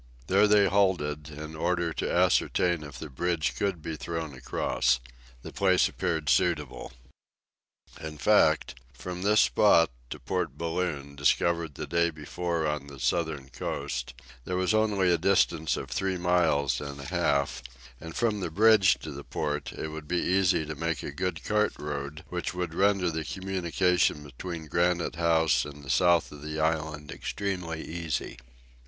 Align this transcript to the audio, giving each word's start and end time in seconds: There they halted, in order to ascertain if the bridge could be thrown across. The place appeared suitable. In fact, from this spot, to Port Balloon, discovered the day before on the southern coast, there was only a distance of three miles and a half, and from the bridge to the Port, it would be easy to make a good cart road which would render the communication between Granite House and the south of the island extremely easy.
There 0.25 0.47
they 0.47 0.65
halted, 0.65 1.29
in 1.29 1.55
order 1.55 1.93
to 1.93 2.11
ascertain 2.11 2.81
if 2.81 2.97
the 2.97 3.07
bridge 3.11 3.53
could 3.55 3.83
be 3.83 3.95
thrown 3.95 4.33
across. 4.33 4.99
The 5.43 5.51
place 5.53 5.87
appeared 5.87 6.27
suitable. 6.27 6.91
In 8.01 8.17
fact, 8.17 8.73
from 8.93 9.21
this 9.21 9.41
spot, 9.41 9.91
to 10.09 10.17
Port 10.19 10.57
Balloon, 10.57 11.15
discovered 11.15 11.75
the 11.75 11.85
day 11.85 12.09
before 12.09 12.65
on 12.65 12.87
the 12.87 12.99
southern 12.99 13.49
coast, 13.49 14.15
there 14.43 14.55
was 14.57 14.73
only 14.73 15.11
a 15.11 15.19
distance 15.19 15.77
of 15.77 15.91
three 15.91 16.17
miles 16.17 16.81
and 16.81 16.99
a 16.99 17.05
half, 17.09 17.61
and 17.99 18.15
from 18.15 18.39
the 18.39 18.49
bridge 18.49 18.97
to 19.01 19.11
the 19.11 19.23
Port, 19.23 19.71
it 19.71 19.89
would 19.89 20.07
be 20.07 20.17
easy 20.23 20.65
to 20.65 20.73
make 20.73 21.03
a 21.03 21.11
good 21.11 21.43
cart 21.43 21.73
road 21.77 22.23
which 22.29 22.55
would 22.55 22.73
render 22.73 23.11
the 23.11 23.23
communication 23.23 24.23
between 24.23 24.65
Granite 24.65 25.17
House 25.17 25.63
and 25.63 25.83
the 25.83 25.91
south 25.91 26.31
of 26.31 26.41
the 26.41 26.59
island 26.59 27.11
extremely 27.11 27.83
easy. 27.85 28.39